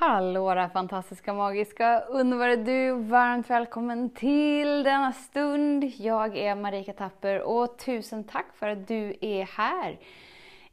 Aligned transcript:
Hallå 0.00 0.54
där 0.54 0.68
fantastiska, 0.68 1.32
magiska, 1.32 2.00
underbara 2.00 2.56
du! 2.56 2.92
Varmt 2.92 3.50
välkommen 3.50 4.10
till 4.10 4.82
denna 4.82 5.12
stund. 5.12 5.84
Jag 5.84 6.36
är 6.36 6.54
Marika 6.54 6.92
Tapper 6.92 7.40
och 7.42 7.78
tusen 7.78 8.24
tack 8.24 8.46
för 8.54 8.68
att 8.68 8.88
du 8.88 9.16
är 9.20 9.44
här. 9.44 9.98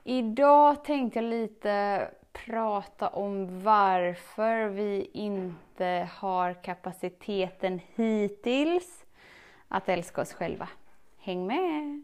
Idag 0.04 0.84
tänkte 0.84 1.20
jag 1.20 1.30
lite 1.30 2.08
prata 2.34 3.08
om 3.08 3.64
varför 3.64 4.68
vi 4.68 5.10
inte 5.14 6.10
har 6.12 6.64
kapaciteten 6.64 7.80
hittills 7.96 9.06
att 9.68 9.90
älska 9.90 10.22
oss 10.22 10.34
själva. 10.34 10.68
Häng 11.20 11.48
med! 11.48 12.04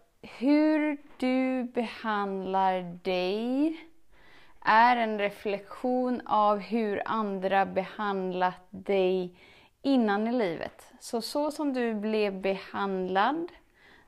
hur 0.21 0.97
du 1.17 1.63
behandlar 1.63 2.97
dig 3.03 3.77
är 4.61 4.97
en 4.97 5.19
reflektion 5.19 6.21
av 6.25 6.59
hur 6.59 7.01
andra 7.05 7.65
behandlat 7.65 8.67
dig 8.69 9.35
innan 9.81 10.27
i 10.27 10.31
livet. 10.31 10.93
Så, 10.99 11.21
så 11.21 11.51
som 11.51 11.73
du 11.73 11.93
blev 11.93 12.41
behandlad 12.41 13.51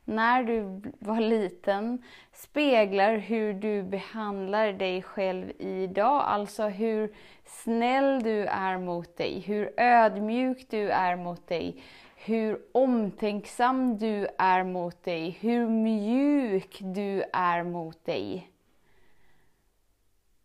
när 0.05 0.43
du 0.43 0.81
var 0.99 1.19
liten 1.19 2.03
speglar 2.33 3.17
hur 3.17 3.53
du 3.53 3.83
behandlar 3.83 4.73
dig 4.73 5.01
själv 5.01 5.51
idag. 5.59 6.23
Alltså 6.25 6.63
hur 6.63 7.16
snäll 7.45 8.23
du 8.23 8.45
är 8.45 8.77
mot 8.77 9.17
dig, 9.17 9.39
hur 9.39 9.79
ödmjuk 9.79 10.66
du 10.69 10.89
är 10.89 11.16
mot 11.16 11.47
dig, 11.47 11.83
hur 12.25 12.61
omtänksam 12.71 13.97
du 13.97 14.27
är 14.38 14.63
mot 14.63 15.03
dig, 15.03 15.29
hur 15.29 15.67
mjuk 15.69 16.77
du 16.81 17.23
är 17.33 17.63
mot 17.63 18.05
dig. 18.05 18.52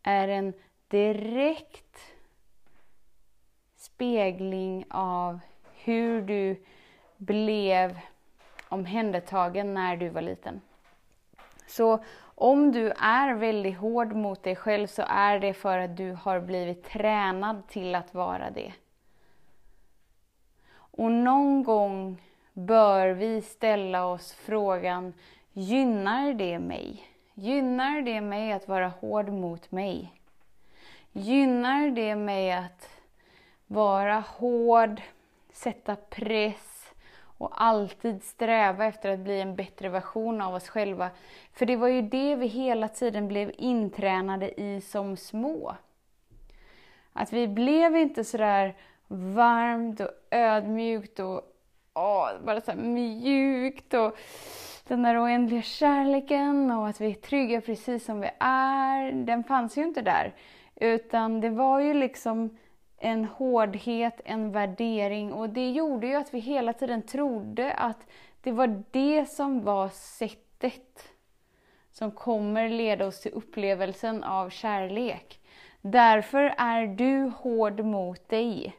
Är 0.02 0.28
en 0.28 0.52
direkt 0.88 1.98
spegling 3.76 4.84
av 4.90 5.40
hur 5.74 6.22
du 6.22 6.64
blev 7.16 7.98
omhändertagen 8.68 9.74
när 9.74 9.96
du 9.96 10.08
var 10.08 10.22
liten. 10.22 10.60
Så 11.66 12.04
om 12.34 12.72
du 12.72 12.90
är 12.90 13.34
väldigt 13.34 13.78
hård 13.78 14.12
mot 14.12 14.42
dig 14.42 14.56
själv 14.56 14.86
så 14.86 15.02
är 15.08 15.38
det 15.38 15.54
för 15.54 15.78
att 15.78 15.96
du 15.96 16.12
har 16.12 16.40
blivit 16.40 16.84
tränad 16.84 17.68
till 17.68 17.94
att 17.94 18.14
vara 18.14 18.50
det. 18.50 18.72
Och 20.98 21.12
någon 21.12 21.62
gång 21.62 22.22
bör 22.52 23.08
vi 23.08 23.42
ställa 23.42 24.06
oss 24.06 24.32
frågan, 24.32 25.14
gynnar 25.52 26.32
det 26.32 26.58
mig? 26.58 27.04
Gynnar 27.34 28.02
det 28.02 28.20
mig 28.20 28.52
att 28.52 28.68
vara 28.68 28.88
hård 28.88 29.28
mot 29.28 29.72
mig? 29.72 30.12
Gynnar 31.12 31.90
det 31.90 32.16
mig 32.16 32.52
att 32.52 32.88
vara 33.66 34.20
hård, 34.20 35.00
sätta 35.52 35.96
press 35.96 36.92
och 37.38 37.62
alltid 37.62 38.22
sträva 38.22 38.84
efter 38.84 39.10
att 39.10 39.20
bli 39.20 39.40
en 39.40 39.56
bättre 39.56 39.88
version 39.88 40.40
av 40.40 40.54
oss 40.54 40.68
själva? 40.68 41.10
För 41.52 41.66
det 41.66 41.76
var 41.76 41.88
ju 41.88 42.02
det 42.02 42.34
vi 42.34 42.46
hela 42.46 42.88
tiden 42.88 43.28
blev 43.28 43.52
intränade 43.58 44.60
i 44.60 44.80
som 44.80 45.16
små. 45.16 45.74
Att 47.12 47.32
vi 47.32 47.48
blev 47.48 47.96
inte 47.96 48.24
sådär 48.24 48.74
varmt 49.08 50.00
och 50.00 50.10
ödmjukt 50.30 51.20
och 51.20 51.42
åh, 51.94 52.30
bara 52.44 52.60
så 52.60 52.74
mjukt 52.74 53.94
och 53.94 54.16
den 54.88 55.02
där 55.02 55.24
oändliga 55.24 55.62
kärleken 55.62 56.70
och 56.70 56.88
att 56.88 57.00
vi 57.00 57.10
är 57.10 57.14
trygga 57.14 57.60
precis 57.60 58.04
som 58.04 58.20
vi 58.20 58.30
är, 58.40 59.12
den 59.12 59.44
fanns 59.44 59.78
ju 59.78 59.82
inte 59.82 60.02
där. 60.02 60.34
Utan 60.76 61.40
det 61.40 61.50
var 61.50 61.80
ju 61.80 61.94
liksom 61.94 62.58
en 62.98 63.24
hårdhet, 63.24 64.20
en 64.24 64.52
värdering 64.52 65.32
och 65.32 65.50
det 65.50 65.70
gjorde 65.70 66.06
ju 66.06 66.14
att 66.14 66.34
vi 66.34 66.38
hela 66.38 66.72
tiden 66.72 67.02
trodde 67.02 67.72
att 67.72 68.06
det 68.42 68.52
var 68.52 68.84
det 68.90 69.26
som 69.26 69.64
var 69.64 69.88
sättet 69.88 71.08
som 71.90 72.10
kommer 72.10 72.68
leda 72.68 73.06
oss 73.06 73.20
till 73.20 73.32
upplevelsen 73.32 74.24
av 74.24 74.50
kärlek. 74.50 75.40
Därför 75.80 76.54
är 76.58 76.86
du 76.86 77.32
hård 77.36 77.84
mot 77.84 78.28
dig 78.28 78.76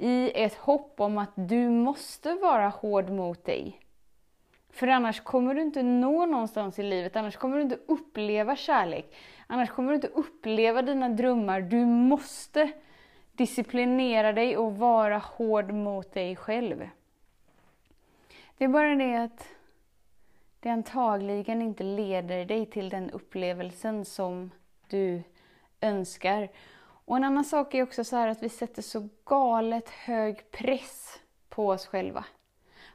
i 0.00 0.32
ett 0.34 0.54
hopp 0.54 1.00
om 1.00 1.18
att 1.18 1.32
du 1.34 1.68
måste 1.68 2.34
vara 2.34 2.68
hård 2.68 3.10
mot 3.10 3.44
dig. 3.44 3.80
För 4.70 4.86
annars 4.86 5.20
kommer 5.20 5.54
du 5.54 5.62
inte 5.62 5.82
nå 5.82 6.26
någonstans 6.26 6.78
i 6.78 6.82
livet, 6.82 7.16
annars 7.16 7.36
kommer 7.36 7.56
du 7.56 7.62
inte 7.62 7.78
uppleva 7.86 8.56
kärlek. 8.56 9.16
Annars 9.46 9.70
kommer 9.70 9.88
du 9.88 9.94
inte 9.94 10.08
uppleva 10.08 10.82
dina 10.82 11.08
drömmar. 11.08 11.60
Du 11.60 11.84
måste 11.84 12.72
disciplinera 13.32 14.32
dig 14.32 14.56
och 14.56 14.78
vara 14.78 15.18
hård 15.18 15.72
mot 15.72 16.12
dig 16.12 16.36
själv. 16.36 16.88
Det 18.58 18.64
är 18.64 18.68
bara 18.68 18.94
det 18.94 19.16
att 19.16 19.48
det 20.60 20.68
antagligen 20.68 21.62
inte 21.62 21.84
leder 21.84 22.44
dig 22.44 22.66
till 22.66 22.88
den 22.88 23.10
upplevelsen 23.10 24.04
som 24.04 24.50
du 24.88 25.22
önskar. 25.80 26.48
Och 27.10 27.16
en 27.16 27.24
annan 27.24 27.44
sak 27.44 27.74
är 27.74 27.82
också 27.82 28.04
så 28.04 28.16
att 28.16 28.42
vi 28.42 28.48
sätter 28.48 28.82
så 28.82 29.08
galet 29.24 29.88
hög 29.88 30.50
press 30.50 31.20
på 31.48 31.68
oss 31.68 31.86
själva. 31.86 32.24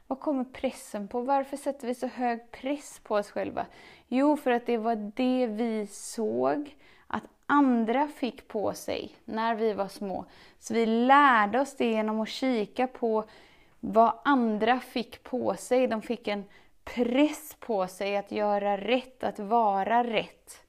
Vad 0.06 0.20
kommer 0.20 0.44
pressen 0.44 1.08
på? 1.08 1.20
Varför 1.20 1.56
sätter 1.56 1.86
vi 1.86 1.94
så 1.94 2.06
hög 2.06 2.50
press 2.50 3.00
på 3.02 3.14
oss 3.14 3.30
själva? 3.30 3.66
Jo, 4.08 4.36
för 4.36 4.50
att 4.50 4.66
det 4.66 4.76
var 4.76 5.12
det 5.16 5.46
vi 5.46 5.86
såg 5.86 6.76
att 7.06 7.22
andra 7.46 8.08
fick 8.08 8.48
på 8.48 8.72
sig 8.72 9.16
när 9.24 9.54
vi 9.54 9.72
var 9.72 9.88
små. 9.88 10.24
Så 10.58 10.74
vi 10.74 10.86
lärde 10.86 11.60
oss 11.60 11.76
det 11.76 11.90
genom 11.90 12.20
att 12.20 12.28
kika 12.28 12.86
på 12.86 13.24
vad 13.80 14.12
andra 14.24 14.80
fick 14.80 15.22
på 15.22 15.54
sig. 15.54 15.86
De 15.86 16.02
fick 16.02 16.28
en 16.28 16.44
press 16.84 17.56
på 17.60 17.86
sig 17.86 18.16
att 18.16 18.32
göra 18.32 18.76
rätt, 18.76 19.24
att 19.24 19.38
vara 19.38 20.04
rätt. 20.04 20.65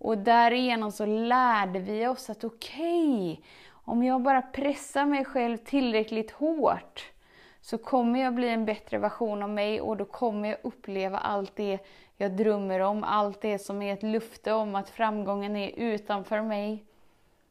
Och 0.00 0.18
därigenom 0.18 0.92
så 0.92 1.06
lärde 1.06 1.78
vi 1.78 2.06
oss 2.06 2.30
att 2.30 2.44
okej, 2.44 3.32
okay, 3.32 3.44
om 3.70 4.02
jag 4.02 4.22
bara 4.22 4.42
pressar 4.42 5.04
mig 5.06 5.24
själv 5.24 5.56
tillräckligt 5.56 6.30
hårt 6.30 7.10
så 7.60 7.78
kommer 7.78 8.20
jag 8.20 8.34
bli 8.34 8.48
en 8.48 8.64
bättre 8.64 8.98
version 8.98 9.42
av 9.42 9.48
mig 9.48 9.80
och 9.80 9.96
då 9.96 10.04
kommer 10.04 10.48
jag 10.48 10.58
uppleva 10.62 11.18
allt 11.18 11.56
det 11.56 11.78
jag 12.16 12.36
drömmer 12.36 12.80
om, 12.80 13.04
allt 13.04 13.40
det 13.40 13.58
som 13.58 13.82
är 13.82 13.92
ett 13.92 14.02
lufte 14.02 14.52
om 14.52 14.74
att 14.74 14.90
framgången 14.90 15.56
är 15.56 15.70
utanför 15.76 16.42
mig. 16.42 16.84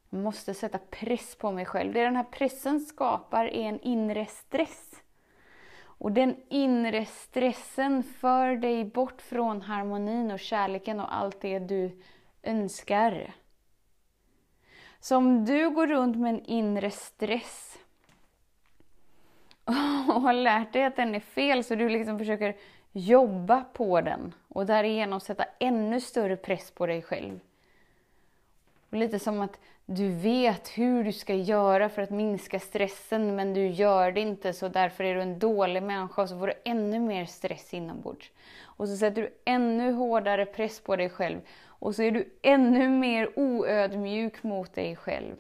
Jag 0.09 0.21
måste 0.21 0.53
sätta 0.53 0.77
press 0.77 1.35
på 1.35 1.51
mig 1.51 1.65
själv. 1.65 1.93
Det 1.93 2.03
den 2.03 2.15
här 2.15 2.25
pressen 2.31 2.79
skapar 2.79 3.45
är 3.45 3.69
en 3.69 3.79
inre 3.79 4.25
stress. 4.25 5.03
Och 5.81 6.11
den 6.11 6.35
inre 6.49 7.05
stressen 7.05 8.03
för 8.03 8.55
dig 8.55 8.85
bort 8.85 9.21
från 9.21 9.61
harmonin 9.61 10.31
och 10.31 10.39
kärleken 10.39 10.99
och 10.99 11.15
allt 11.15 11.41
det 11.41 11.59
du 11.59 11.91
önskar. 12.43 13.33
Så 14.99 15.17
om 15.17 15.45
du 15.45 15.69
går 15.69 15.87
runt 15.87 16.17
med 16.17 16.29
en 16.29 16.45
inre 16.45 16.91
stress 16.91 17.77
och 20.07 20.21
har 20.21 20.33
lärt 20.33 20.73
dig 20.73 20.83
att 20.83 20.95
den 20.95 21.15
är 21.15 21.19
fel 21.19 21.63
så 21.63 21.75
du 21.75 21.89
liksom 21.89 22.19
försöker 22.19 22.55
jobba 22.91 23.63
på 23.73 24.01
den 24.01 24.33
och 24.47 24.65
därigenom 24.65 25.19
sätta 25.19 25.45
ännu 25.59 26.01
större 26.01 26.35
press 26.35 26.71
på 26.71 26.85
dig 26.85 27.01
själv. 27.01 27.39
Och 28.89 28.97
lite 28.97 29.19
som 29.19 29.41
att 29.41 29.59
du 29.85 30.11
vet 30.11 30.67
hur 30.67 31.03
du 31.03 31.11
ska 31.11 31.33
göra 31.33 31.89
för 31.89 32.01
att 32.01 32.09
minska 32.09 32.59
stressen 32.59 33.35
men 33.35 33.53
du 33.53 33.67
gör 33.67 34.11
det 34.11 34.21
inte 34.21 34.53
så 34.53 34.67
därför 34.67 35.03
är 35.03 35.15
du 35.15 35.21
en 35.21 35.39
dålig 35.39 35.83
människa 35.83 36.21
och 36.21 36.29
så 36.29 36.39
får 36.39 36.47
du 36.47 36.53
ännu 36.65 36.99
mer 36.99 37.25
stress 37.25 37.73
inombords. 37.73 38.31
Och 38.61 38.87
så 38.87 38.97
sätter 38.97 39.21
du 39.21 39.29
ännu 39.45 39.91
hårdare 39.91 40.45
press 40.45 40.79
på 40.79 40.95
dig 40.95 41.09
själv 41.09 41.39
och 41.79 41.95
så 41.95 42.03
är 42.03 42.11
du 42.11 42.37
ännu 42.41 42.89
mer 42.89 43.39
oödmjuk 43.39 44.43
mot 44.43 44.73
dig 44.73 44.95
själv. 44.95 45.35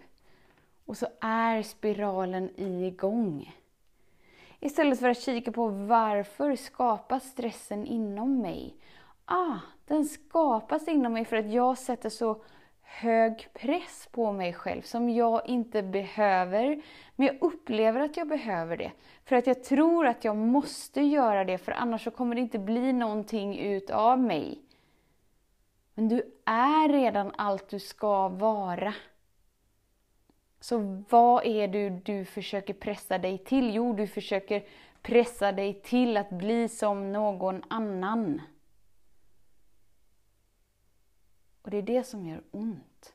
Och 0.85 0.97
så 0.97 1.07
är 1.21 1.61
spiralen 1.63 2.49
igång. 2.59 3.55
Istället 4.59 4.99
för 4.99 5.09
att 5.09 5.21
kika 5.21 5.51
på 5.51 5.67
varför 5.67 6.55
skapas 6.55 7.23
stressen 7.23 7.85
inom 7.85 8.41
mig? 8.41 8.75
Ah, 9.25 9.57
den 9.87 10.05
skapas 10.05 10.87
inom 10.87 11.13
mig 11.13 11.25
för 11.25 11.37
att 11.37 11.51
jag 11.51 11.77
sätter 11.77 12.09
så 12.09 12.41
hög 12.81 13.47
press 13.53 14.09
på 14.11 14.31
mig 14.31 14.53
själv 14.53 14.81
som 14.81 15.09
jag 15.09 15.47
inte 15.47 15.83
behöver. 15.83 16.81
Men 17.15 17.27
jag 17.27 17.37
upplever 17.41 17.99
att 17.99 18.17
jag 18.17 18.27
behöver 18.27 18.77
det. 18.77 18.91
För 19.25 19.35
att 19.35 19.47
jag 19.47 19.63
tror 19.63 20.07
att 20.07 20.23
jag 20.23 20.35
måste 20.35 21.01
göra 21.01 21.43
det, 21.43 21.57
för 21.57 21.71
annars 21.71 22.03
så 22.03 22.11
kommer 22.11 22.35
det 22.35 22.41
inte 22.41 22.59
bli 22.59 22.93
någonting 22.93 23.59
utav 23.59 24.19
mig. 24.19 24.61
Men 25.99 26.09
du 26.09 26.21
är 26.45 26.89
redan 26.89 27.31
allt 27.35 27.69
du 27.69 27.79
ska 27.79 28.27
vara. 28.27 28.93
Så 30.59 31.03
vad 31.09 31.45
är 31.45 31.67
det 31.67 31.89
du 31.89 32.25
försöker 32.25 32.73
pressa 32.73 33.17
dig 33.17 33.37
till? 33.37 33.75
Jo, 33.75 33.93
du 33.93 34.07
försöker 34.07 34.67
pressa 35.01 35.51
dig 35.51 35.81
till 35.81 36.17
att 36.17 36.29
bli 36.29 36.69
som 36.69 37.11
någon 37.11 37.63
annan. 37.67 38.41
Och 41.61 41.69
det 41.69 41.77
är 41.77 41.81
det 41.81 42.03
som 42.03 42.25
gör 42.25 42.43
ont. 42.51 43.13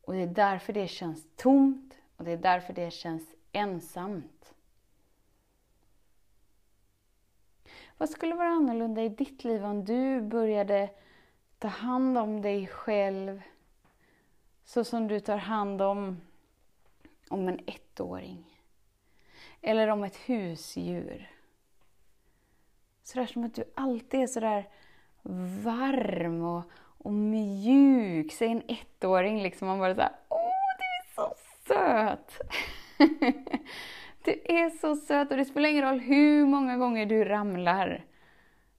Och 0.00 0.12
det 0.12 0.22
är 0.22 0.26
därför 0.26 0.72
det 0.72 0.88
känns 0.88 1.26
tomt 1.36 1.94
och 2.16 2.24
det 2.24 2.32
är 2.32 2.36
därför 2.36 2.72
det 2.72 2.90
känns 2.90 3.34
ensamt. 3.52 4.54
Vad 7.98 8.10
skulle 8.10 8.34
vara 8.34 8.48
annorlunda 8.48 9.02
i 9.02 9.08
ditt 9.08 9.44
liv 9.44 9.64
om 9.64 9.84
du 9.84 10.20
började 10.20 10.90
ta 11.58 11.68
hand 11.68 12.18
om 12.18 12.42
dig 12.42 12.66
själv 12.66 13.42
så 14.64 14.84
som 14.84 15.08
du 15.08 15.20
tar 15.20 15.36
hand 15.36 15.82
om, 15.82 16.20
om 17.28 17.48
en 17.48 17.60
ettåring? 17.66 18.44
Eller 19.60 19.88
om 19.88 20.04
ett 20.04 20.16
husdjur? 20.16 21.30
Sådär 23.02 23.26
som 23.26 23.44
att 23.44 23.54
du 23.54 23.64
alltid 23.74 24.20
är 24.20 24.26
sådär 24.26 24.68
varm 25.62 26.42
och, 26.44 26.62
och 26.76 27.12
mjuk. 27.12 28.32
Säg 28.32 28.48
en 28.48 28.62
ettåring 28.68 29.42
liksom, 29.42 29.68
man 29.68 29.78
bara 29.78 29.94
såhär 29.94 30.12
Åh, 30.28 30.50
du 30.78 30.84
är 30.84 31.14
så 31.14 31.34
söt! 31.66 32.40
du 34.24 34.40
är 34.44 34.70
så 34.70 34.96
söt 34.96 35.30
och 35.30 35.36
det 35.36 35.44
spelar 35.44 35.68
ingen 35.68 35.84
roll 35.84 36.00
hur 36.00 36.46
många 36.46 36.76
gånger 36.76 37.06
du 37.06 37.24
ramlar. 37.24 38.04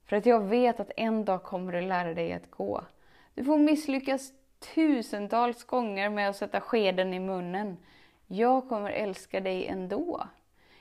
För 0.06 0.16
att 0.16 0.26
jag 0.26 0.40
vet 0.40 0.80
att 0.80 0.92
en 0.98 1.26
dag 1.26 1.44
kommer 1.44 1.74
du 1.74 1.82
lära 1.82 2.14
dig 2.14 2.34
att 2.34 2.52
gå. 2.52 2.84
Du 3.34 3.44
får 3.44 3.58
misslyckas 3.58 4.34
tusentals 4.76 5.64
gånger 5.64 6.10
med 6.10 6.30
att 6.30 6.36
sätta 6.36 6.62
skeden 6.62 7.14
i 7.14 7.20
munnen. 7.20 7.78
Jag 8.28 8.70
kommer 8.70 8.92
älska 8.92 9.40
dig 9.40 9.68
ändå. 9.68 10.28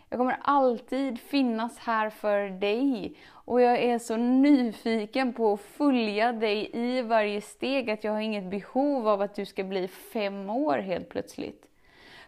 Jag 0.09 0.19
kommer 0.19 0.39
alltid 0.41 1.21
finnas 1.21 1.79
här 1.79 2.11
för 2.11 2.49
dig. 2.61 3.17
Och 3.31 3.61
jag 3.61 3.83
är 3.83 3.99
så 3.99 4.17
nyfiken 4.17 5.33
på 5.33 5.53
att 5.53 5.61
följa 5.61 6.33
dig 6.33 6.71
i 6.73 7.03
varje 7.03 7.41
steg 7.41 7.91
att 7.91 8.05
jag 8.05 8.13
har 8.13 8.21
inget 8.21 8.51
behov 8.51 9.09
av 9.09 9.23
att 9.23 9.35
du 9.35 9.47
ska 9.47 9.65
bli 9.65 9.89
fem 9.89 10.51
år 10.51 10.79
helt 10.79 11.09
plötsligt. 11.09 11.68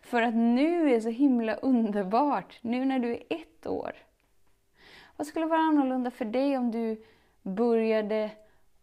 För 0.03 0.23
att 0.23 0.35
nu 0.35 0.95
är 0.95 1.01
så 1.01 1.09
himla 1.09 1.55
underbart, 1.55 2.59
nu 2.63 2.85
när 2.85 2.99
du 2.99 3.13
är 3.13 3.23
ett 3.29 3.67
år. 3.67 3.93
Vad 5.17 5.27
skulle 5.27 5.47
vara 5.47 5.61
annorlunda 5.61 6.11
för 6.11 6.25
dig 6.25 6.57
om 6.57 6.71
du 6.71 7.05
började 7.43 8.31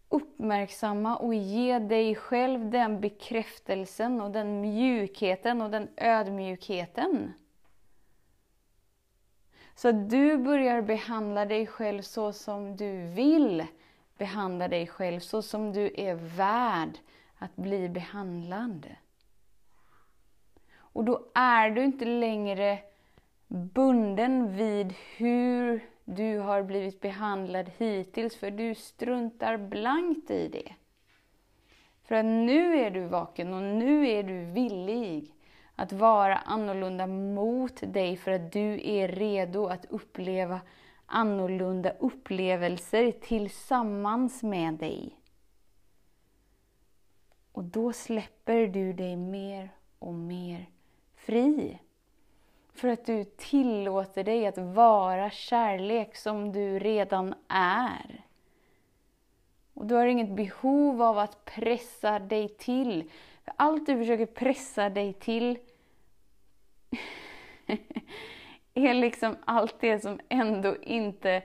uppmärksamma 0.10 1.18
och 1.18 1.34
ge 1.34 1.80
dig 1.80 2.16
själv 2.16 2.70
den 2.70 3.02
bekräftelsen 3.02 4.22
och 4.22 4.32
den 4.32 4.62
mjukheten 4.62 5.62
och 5.62 5.70
den 5.70 5.88
ödmjukheten? 5.98 7.34
Så 9.76 9.90
att 9.90 10.10
du 10.10 10.38
börjar 10.38 10.82
behandla 10.82 11.46
dig 11.46 11.68
själv 11.68 12.02
så 12.02 12.34
som 12.34 12.76
du 12.76 13.08
vill 13.08 13.66
behandla 14.18 14.68
dig 14.68 14.88
själv, 14.88 15.20
så 15.20 15.42
som 15.42 15.74
du 15.74 15.92
är 15.98 16.16
värd 16.16 16.98
att 17.38 17.56
bli 17.56 17.90
behandlad. 17.90 18.88
Och 20.98 21.06
då 21.06 21.22
är 21.34 21.70
du 21.70 21.84
inte 21.84 22.06
längre 22.06 22.80
bunden 23.48 24.56
vid 24.56 24.94
hur 25.18 25.90
du 26.06 26.40
har 26.40 26.64
blivit 26.64 27.02
behandlad 27.02 27.72
hittills, 27.78 28.36
för 28.36 28.52
du 28.52 28.76
struntar 28.76 29.58
blankt 29.58 30.32
i 30.32 30.48
det. 30.48 30.74
För 32.04 32.16
att 32.16 32.26
nu 32.26 32.80
är 32.80 32.92
du 32.92 33.06
vaken 33.06 33.54
och 33.54 33.64
nu 33.64 34.10
är 34.10 34.24
du 34.24 34.46
villig 34.46 35.34
att 35.76 35.94
vara 35.94 36.38
annorlunda 36.38 37.08
mot 37.08 37.94
dig 37.94 38.18
för 38.18 38.32
att 38.32 38.52
du 38.52 38.90
är 38.90 39.08
redo 39.08 39.66
att 39.66 39.86
uppleva 39.86 40.62
annorlunda 41.06 41.92
upplevelser 41.92 43.12
tillsammans 43.12 44.44
med 44.44 44.74
dig. 44.74 45.20
Och 47.52 47.64
då 47.64 47.94
släpper 47.94 48.68
du 48.68 48.94
dig 48.94 49.16
mer 49.16 49.70
och 50.00 50.14
mer 50.14 50.70
fri. 51.28 51.80
För 52.74 52.88
att 52.88 53.06
du 53.06 53.24
tillåter 53.24 54.24
dig 54.24 54.48
att 54.48 54.58
vara 54.58 55.30
kärlek 55.30 56.16
som 56.16 56.52
du 56.52 56.80
redan 56.80 57.34
är. 57.48 58.22
Och 59.74 59.86
du 59.86 59.96
har 59.96 60.06
inget 60.06 60.36
behov 60.36 61.02
av 61.02 61.18
att 61.18 61.46
pressa 61.46 62.20
dig 62.20 62.50
till. 62.50 63.12
För 63.46 63.54
allt 63.58 63.86
du 63.86 63.98
försöker 63.98 64.26
pressa 64.26 64.90
dig 64.90 65.14
till 65.14 65.58
är 68.74 68.94
liksom 68.94 69.36
allt 69.46 69.76
det 69.80 70.00
som 70.00 70.20
ändå 70.30 70.78
inte 70.84 71.44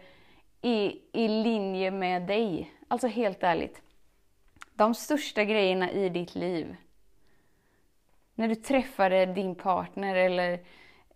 är 0.62 0.92
i 1.12 1.28
linje 1.28 1.90
med 1.90 2.22
dig. 2.22 2.72
Alltså 2.88 3.06
helt 3.06 3.42
ärligt. 3.42 3.82
De 4.74 4.94
största 4.94 5.44
grejerna 5.44 5.90
i 5.90 6.08
ditt 6.08 6.34
liv. 6.34 6.76
När 8.34 8.48
du 8.48 8.54
träffade 8.54 9.26
din 9.26 9.54
partner 9.54 10.14
eller, 10.14 10.60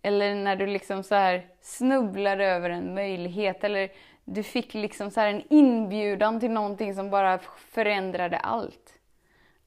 eller 0.01 0.35
när 0.35 0.55
du 0.55 0.67
liksom 0.67 1.03
så 1.03 1.15
här 1.15 1.47
snubblade 1.61 2.45
över 2.45 2.69
en 2.69 2.93
möjlighet 2.93 3.63
eller 3.63 3.91
du 4.25 4.43
fick 4.43 4.73
liksom 4.73 5.11
så 5.11 5.21
en 5.21 5.43
inbjudan 5.49 6.39
till 6.39 6.51
någonting 6.51 6.95
som 6.95 7.09
bara 7.09 7.39
förändrade 7.57 8.37
allt. 8.37 8.99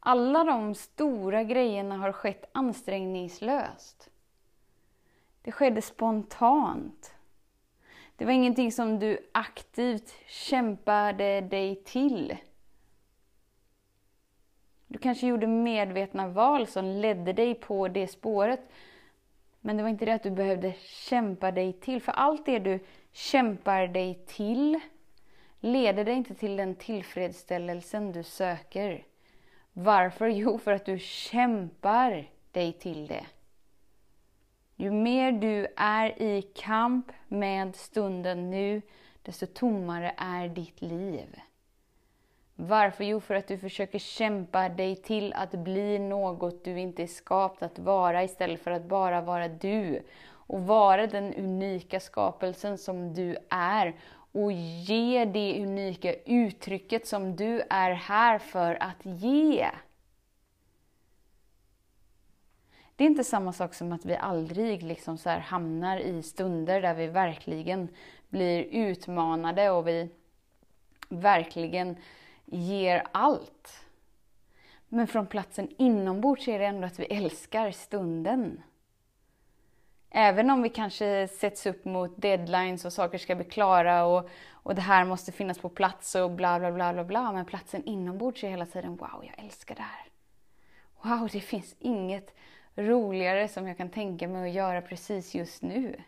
Alla 0.00 0.44
de 0.44 0.74
stora 0.74 1.44
grejerna 1.44 1.96
har 1.96 2.12
skett 2.12 2.50
ansträngningslöst. 2.52 4.10
Det 5.42 5.52
skedde 5.52 5.82
spontant. 5.82 7.14
Det 8.16 8.24
var 8.24 8.32
ingenting 8.32 8.72
som 8.72 8.98
du 8.98 9.30
aktivt 9.32 10.14
kämpade 10.26 11.40
dig 11.40 11.84
till. 11.84 12.36
Du 14.90 14.98
kanske 14.98 15.26
gjorde 15.26 15.46
medvetna 15.46 16.28
val 16.28 16.66
som 16.66 16.84
ledde 16.84 17.32
dig 17.32 17.54
på 17.54 17.88
det 17.88 18.06
spåret. 18.06 18.60
Men 19.60 19.76
det 19.76 19.82
var 19.82 19.90
inte 19.90 20.04
det 20.04 20.14
att 20.14 20.22
du 20.22 20.30
behövde 20.30 20.72
kämpa 21.08 21.50
dig 21.50 21.72
till. 21.72 22.02
För 22.02 22.12
allt 22.12 22.46
det 22.46 22.58
du 22.58 22.78
kämpar 23.12 23.86
dig 23.86 24.22
till 24.26 24.80
leder 25.60 26.04
dig 26.04 26.14
inte 26.14 26.34
till 26.34 26.56
den 26.56 26.74
tillfredsställelsen 26.74 28.12
du 28.12 28.22
söker. 28.22 29.04
Varför? 29.72 30.28
Jo, 30.28 30.58
för 30.58 30.72
att 30.72 30.84
du 30.84 30.98
kämpar 30.98 32.30
dig 32.52 32.72
till 32.72 33.06
det. 33.06 33.26
Ju 34.76 34.90
mer 34.90 35.32
du 35.32 35.66
är 35.76 36.22
i 36.22 36.42
kamp 36.42 37.12
med 37.28 37.76
stunden 37.76 38.50
nu, 38.50 38.82
desto 39.22 39.46
tommare 39.46 40.14
är 40.16 40.48
ditt 40.48 40.82
liv. 40.82 41.40
Varför? 42.62 43.04
Jo, 43.04 43.20
för 43.20 43.34
att 43.34 43.48
du 43.48 43.58
försöker 43.58 43.98
kämpa 43.98 44.68
dig 44.68 44.96
till 44.96 45.32
att 45.32 45.50
bli 45.50 45.98
något 45.98 46.64
du 46.64 46.78
inte 46.78 47.02
är 47.02 47.06
skapt 47.06 47.62
att 47.62 47.78
vara 47.78 48.24
istället 48.24 48.60
för 48.60 48.70
att 48.70 48.84
bara 48.84 49.20
vara 49.20 49.48
du. 49.48 50.02
Och 50.30 50.66
vara 50.66 51.06
den 51.06 51.34
unika 51.34 52.00
skapelsen 52.00 52.78
som 52.78 53.14
du 53.14 53.36
är. 53.50 53.96
Och 54.32 54.52
ge 54.52 55.24
det 55.24 55.62
unika 55.62 56.14
uttrycket 56.14 57.06
som 57.06 57.36
du 57.36 57.62
är 57.70 57.90
här 57.90 58.38
för 58.38 58.82
att 58.82 59.04
ge. 59.04 59.70
Det 62.96 63.04
är 63.04 63.08
inte 63.08 63.24
samma 63.24 63.52
sak 63.52 63.74
som 63.74 63.92
att 63.92 64.04
vi 64.04 64.16
aldrig 64.16 64.82
liksom 64.82 65.18
så 65.18 65.30
hamnar 65.30 65.98
i 65.98 66.22
stunder 66.22 66.82
där 66.82 66.94
vi 66.94 67.06
verkligen 67.06 67.88
blir 68.28 68.62
utmanade 68.62 69.70
och 69.70 69.88
vi 69.88 70.08
verkligen 71.08 71.96
ger 72.50 73.06
allt. 73.12 73.84
Men 74.88 75.06
från 75.06 75.26
platsen 75.26 75.68
inombords 75.78 76.48
är 76.48 76.58
det 76.58 76.66
ändå 76.66 76.86
att 76.86 76.98
vi 76.98 77.04
älskar 77.04 77.70
stunden. 77.70 78.62
Även 80.10 80.50
om 80.50 80.62
vi 80.62 80.68
kanske 80.68 81.28
sätts 81.28 81.66
upp 81.66 81.84
mot 81.84 82.22
deadlines 82.22 82.84
och 82.84 82.92
saker 82.92 83.18
ska 83.18 83.34
bli 83.34 83.44
klara 83.44 84.04
och, 84.04 84.30
och 84.50 84.74
det 84.74 84.80
här 84.80 85.04
måste 85.04 85.32
finnas 85.32 85.58
på 85.58 85.68
plats 85.68 86.14
och 86.14 86.30
bla 86.30 86.58
bla 86.58 86.72
bla 86.72 86.92
bla 86.92 87.04
bla. 87.04 87.32
Men 87.32 87.44
platsen 87.44 87.84
inombords 87.84 88.44
är 88.44 88.50
hela 88.50 88.66
tiden 88.66 88.96
wow, 88.96 89.24
jag 89.24 89.44
älskar 89.44 89.74
det 89.74 89.82
här. 89.82 90.06
Wow, 91.02 91.28
det 91.32 91.40
finns 91.40 91.76
inget 91.78 92.34
roligare 92.76 93.48
som 93.48 93.68
jag 93.68 93.76
kan 93.76 93.90
tänka 93.90 94.28
mig 94.28 94.48
att 94.48 94.54
göra 94.54 94.82
precis 94.82 95.34
just 95.34 95.62
nu. 95.62 96.02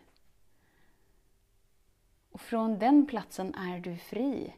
Och 2.31 2.41
från 2.41 2.79
den 2.79 3.05
platsen 3.05 3.55
är 3.55 3.79
du 3.79 3.97
fri. 3.97 4.53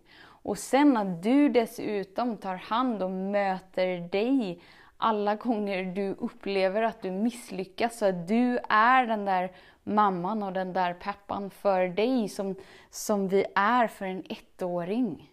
Och 0.46 0.58
sen 0.58 0.98
att 0.98 1.24
du 1.24 1.50
dessutom 1.50 2.38
tar 2.38 2.56
hand 2.56 3.04
och 3.04 3.12
möter 3.12 4.10
dig 4.10 4.62
alla 4.98 5.36
gånger 5.36 5.84
du 5.84 6.10
upplever 6.10 6.82
att 6.82 7.02
du 7.02 7.12
misslyckas, 7.12 7.98
så 7.98 8.06
att 8.06 8.28
du 8.28 8.60
är 8.70 9.08
den 9.08 9.26
där 9.26 9.52
mamman 9.84 10.44
och 10.44 10.54
den 10.54 10.74
där 10.74 10.94
pappan 10.94 11.50
för 11.50 11.88
dig 11.88 12.30
som, 12.30 12.56
som 12.90 13.28
vi 13.28 13.46
är 13.56 13.88
för 13.88 14.06
en 14.06 14.24
ettåring. 14.30 15.32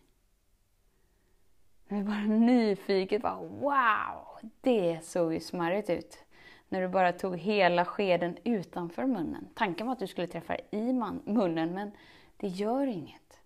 Jag 1.88 1.98
är 1.98 2.04
bara 2.04 2.24
nyfiket, 2.24 3.22
bara, 3.22 3.40
wow, 3.40 4.50
det 4.60 5.04
såg 5.04 5.32
ju 5.32 5.40
smarrigt 5.40 5.90
ut. 5.90 6.24
När 6.68 6.80
du 6.80 6.88
bara 6.88 7.12
tog 7.12 7.36
hela 7.36 7.84
skeden 7.84 8.36
utanför 8.44 9.06
munnen. 9.06 9.48
Tanken 9.54 9.86
var 9.86 9.92
att 9.92 9.98
du 9.98 10.06
skulle 10.06 10.26
träffa 10.26 10.56
i 10.70 10.92
munnen, 11.24 11.74
men 11.74 11.90
det 12.36 12.48
gör 12.48 12.86
inget. 12.86 13.41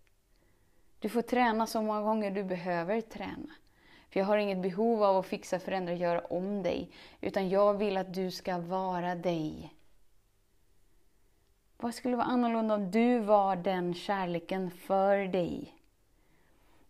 Du 0.99 1.09
får 1.09 1.23
träna 1.23 1.67
så 1.67 1.83
många 1.83 2.03
gånger 2.03 2.31
du 2.31 2.45
behöver 2.45 3.01
träna. 3.01 3.55
För 4.11 4.21
jag 4.21 4.27
har 4.27 4.37
inget 4.37 4.63
behov 4.63 5.03
av 5.03 5.17
att 5.17 5.27
fixa, 5.27 5.59
förändra, 5.59 5.95
göra 5.95 6.21
om 6.21 6.63
dig. 6.63 6.91
Utan 7.21 7.49
jag 7.49 7.75
vill 7.75 7.97
att 7.97 8.15
du 8.15 8.31
ska 8.31 8.59
vara 8.59 9.15
dig. 9.15 9.75
Vad 11.77 11.95
skulle 11.95 12.17
vara 12.17 12.27
annorlunda 12.27 12.75
om 12.75 12.91
du 12.91 13.19
var 13.19 13.57
den 13.57 13.95
kärleken 13.95 14.71
för 14.71 15.19
dig? 15.19 15.75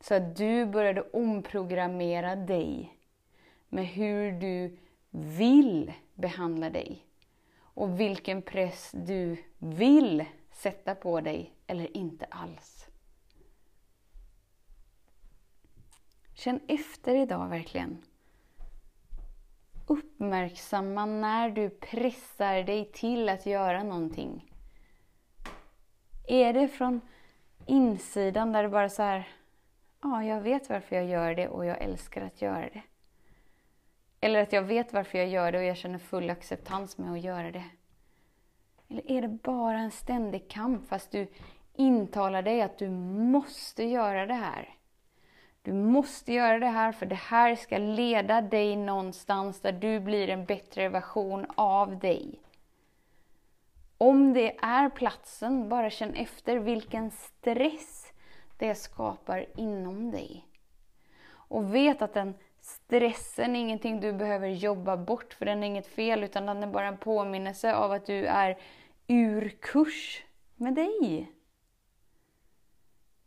Så 0.01 0.15
att 0.15 0.37
du 0.37 0.67
började 0.67 1.03
omprogrammera 1.03 2.37
dig 2.37 2.97
med 3.69 3.87
hur 3.87 4.33
du 4.33 4.77
vill 5.11 5.93
behandla 6.15 6.71
dig. 6.71 7.07
Och 7.59 8.01
vilken 8.01 8.43
press 8.43 8.91
du 8.95 9.37
vill 9.59 10.25
sätta 10.53 10.95
på 10.95 11.21
dig 11.21 11.53
eller 11.67 11.97
inte 11.97 12.27
alls. 12.31 12.76
Känn 16.37 16.61
efter 16.69 17.15
idag 17.15 17.49
verkligen. 17.49 18.03
Uppmärksamma 19.87 21.07
när 21.07 21.51
du 21.51 21.71
pressar 21.71 22.63
dig 22.63 22.93
till 22.93 23.29
att 23.29 23.47
göra 23.47 23.83
någonting. 23.83 24.53
Är 26.29 26.53
det 26.53 26.69
från 26.69 27.01
insidan 27.67 28.53
där 28.53 28.63
du 28.63 28.69
bara 28.69 28.89
så 28.89 29.03
här, 29.03 29.29
ja, 30.03 30.25
jag 30.25 30.41
vet 30.41 30.69
varför 30.71 30.97
jag 30.97 31.07
gör 31.07 31.35
det 31.35 31.49
och 31.49 31.67
jag 31.67 31.83
älskar 31.83 32.23
att 32.23 32.43
göra 32.43 32.69
det. 32.73 32.83
Eller 34.21 34.43
att 34.43 34.53
jag 34.53 34.63
vet 34.63 34.93
varför 34.93 35.19
jag 35.19 35.29
gör 35.29 35.53
det 35.53 35.59
och 35.59 35.65
jag 35.65 35.77
känner 35.77 35.99
full 35.99 36.31
acceptans 36.31 36.99
med 36.99 37.13
att 37.13 37.21
göra 37.21 37.51
det. 37.51 37.65
Eller 38.89 39.11
är 39.11 39.23
det 39.23 39.29
bara 39.29 39.79
en 39.79 39.91
ständig 39.91 40.51
kamp 40.51 40.89
fast 40.89 41.11
du 41.11 41.27
intalar 41.75 42.43
dig 42.43 42.63
att 42.63 42.79
du 42.79 42.91
måste 42.91 43.85
göra 43.85 44.27
det 44.27 44.35
här? 44.35 44.76
Du 45.67 45.73
måste 45.73 46.33
göra 46.33 46.59
det 46.59 46.67
här 46.67 46.93
för 46.93 47.07
det 47.07 47.15
här 47.15 47.57
ska 47.57 47.79
leda 47.79 48.41
dig 48.41 48.77
någonstans 48.77 49.61
där 49.61 49.73
du 49.73 50.01
blir 50.01 50.29
en 50.29 50.45
bättre 50.45 50.89
version 50.89 51.47
av 51.55 51.99
dig. 51.99 52.41
Om 53.99 54.33
det 54.33 54.57
är 54.59 54.89
platsen, 54.89 55.69
bara 55.69 55.91
känn 55.91 56.15
efter 56.15 56.57
vilken 56.57 57.11
stress 57.11 58.13
det 58.59 58.75
skapar 58.75 59.47
inom 59.57 60.11
dig. 60.11 60.47
Och 61.29 61.75
vet 61.75 62.03
att 62.03 62.15
den 62.15 62.35
stressen 62.61 63.57
är 63.57 63.61
ingenting 63.61 64.01
du 64.01 64.13
behöver 64.13 64.49
jobba 64.49 64.97
bort, 64.97 65.33
för 65.33 65.47
den 65.47 65.63
är 65.63 65.67
inget 65.67 65.87
fel, 65.87 66.25
utan 66.25 66.47
den 66.47 66.63
är 66.63 66.67
bara 66.67 66.87
en 66.87 66.99
påminnelse 66.99 67.75
av 67.75 67.93
att 67.93 68.07
du 68.07 68.27
är 68.27 68.59
ur 69.07 69.49
kurs 69.49 70.23
med 70.57 70.75
dig. 70.75 71.33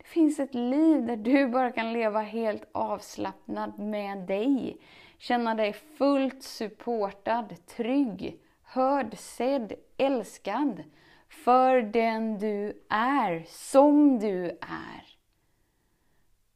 Det 0.10 0.14
finns 0.14 0.40
ett 0.40 0.54
liv 0.54 1.06
där 1.06 1.18
du 1.18 1.48
bara 1.48 1.72
kan 1.72 1.94
leva 1.94 2.22
helt 2.22 2.64
avslappnad 2.72 3.80
med 3.80 4.18
dig. 4.18 4.78
Känna 5.18 5.56
dig 5.56 5.74
fullt 5.74 6.44
supportad, 6.44 7.56
trygg, 7.68 8.40
hörd, 8.64 9.18
sedd, 9.18 9.74
älskad 9.98 10.84
för 11.28 11.82
den 11.82 12.38
du 12.38 12.86
är, 12.90 13.46
som 13.48 14.20
du 14.20 14.46
är. 14.62 15.06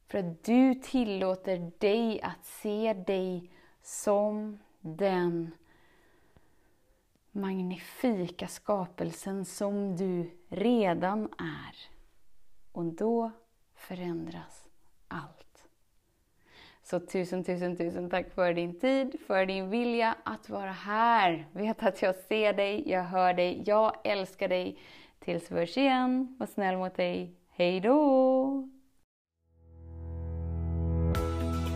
För 0.08 0.18
att 0.18 0.44
du 0.44 0.74
tillåter 0.74 1.72
dig 1.78 2.22
att 2.22 2.44
se 2.44 2.92
dig 2.92 3.50
som 3.82 4.58
den 4.80 5.50
magnifika 7.30 8.48
skapelsen 8.48 9.44
som 9.44 9.96
du 9.96 10.30
redan 10.48 11.24
är. 11.38 11.76
Och 12.72 12.84
då 12.84 13.32
förändras 13.88 14.64
allt. 15.08 15.64
Så 16.82 17.00
tusen, 17.00 17.44
tusen, 17.44 17.76
tusen 17.76 18.10
tack 18.10 18.34
för 18.34 18.54
din 18.54 18.80
tid, 18.80 19.16
för 19.26 19.46
din 19.46 19.70
vilja 19.70 20.16
att 20.24 20.48
vara 20.48 20.72
här. 20.72 21.46
Vet 21.52 21.82
att 21.82 22.02
jag 22.02 22.14
ser 22.14 22.52
dig, 22.52 22.90
jag 22.90 23.04
hör 23.04 23.34
dig, 23.34 23.62
jag 23.66 23.92
älskar 24.04 24.48
dig. 24.48 24.78
Tills 25.18 25.50
vi 25.50 25.54
hörs 25.54 25.76
igen, 25.76 26.36
var 26.38 26.46
snäll 26.46 26.76
mot 26.76 26.96
dig. 26.96 27.34
Hej 27.50 27.80
då! 27.80 28.68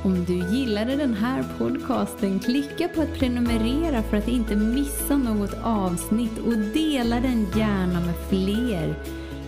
Om 0.05 0.25
du 0.25 0.57
gillade 0.57 0.97
den 0.97 1.15
här 1.15 1.45
podcasten, 1.59 2.41
klicka 2.41 2.89
på 2.89 3.01
att 3.01 3.19
prenumerera 3.19 4.03
för 4.03 4.17
att 4.17 4.29
inte 4.29 4.57
missa 4.57 5.17
något 5.17 5.55
avsnitt 5.65 6.39
och 6.39 6.59
dela 6.59 7.21
den 7.21 7.47
gärna 7.57 8.01
med 8.01 8.17
fler. 8.29 8.95